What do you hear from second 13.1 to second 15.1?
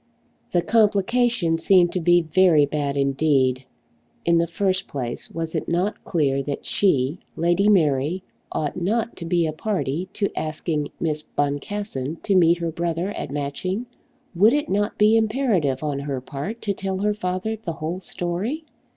at Matching? Would it not